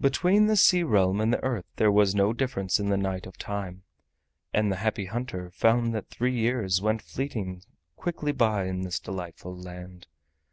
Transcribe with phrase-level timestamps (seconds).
[0.00, 3.36] Between the Sea Realm and the Earth there was no difference in the night of
[3.36, 3.82] time,
[4.52, 7.60] and the Happy Hunter found that three years went fleeting
[7.96, 10.06] quickly by in this delightful land.